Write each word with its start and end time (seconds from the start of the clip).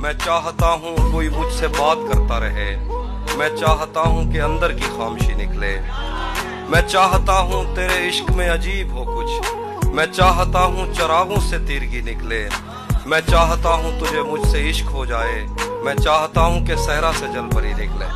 میں 0.00 0.12
چاہتا 0.24 0.66
ہوں 0.70 1.12
کوئی 1.12 1.28
مجھ 1.28 1.52
سے 1.54 1.66
بات 1.68 1.96
کرتا 2.12 2.40
رہے۔ 2.40 2.88
میں 3.36 3.48
چاہتا 3.60 4.00
ہوں 4.00 4.32
کہ 4.32 4.40
اندر 4.40 4.72
کی 4.72 4.84
خامشی 4.96 5.34
نکلے۔ 5.34 5.80
میں 6.68 6.82
چاہتا 6.82 7.40
ہوں 7.40 7.76
تیرے 7.76 8.08
عشق 8.08 8.30
میں 8.30 8.50
عجیب 8.50 8.90
ہو 8.90 9.18
کچھ۔ 9.18 9.52
میں 9.86 10.06
چاہتا 10.06 10.64
ہوں 10.64 10.94
چراغوں 10.94 11.40
سے 11.40 11.58
تیرگی 11.58 12.00
نکلے۔ 12.00 12.48
میں 13.06 13.20
چاہتا 13.30 13.68
ہوں 13.68 14.00
تجھے 14.00 14.22
مجھ 14.22 14.46
سے 14.46 14.70
عشق 14.70 14.92
ہو 14.92 15.04
جائے۔ 15.04 15.46
میں 15.84 15.94
چاہتا 15.94 16.40
ہوں 16.40 16.66
کہ 16.66 16.76
صحرا 16.76 17.10
سے 17.18 17.26
جل 17.32 17.50
پری 17.54 17.72
نکلے۔ 17.72 18.06